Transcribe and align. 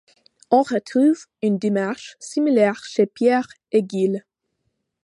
On 0.49 0.63
retrouve 0.63 1.27
une 1.43 1.59
démarche 1.59 2.15
similaire 2.19 2.83
chez 2.85 3.05
Pierre 3.05 3.47
et 3.71 3.85
Gilles. 3.87 4.25